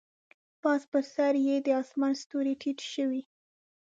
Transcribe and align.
پاس 0.61 0.81
پر 0.91 1.03
سر 1.15 1.33
یې 1.47 1.55
د 1.61 1.67
اسمان 1.81 2.13
ستوري 2.21 2.55
تت 2.61 2.79
شوي 2.93 3.21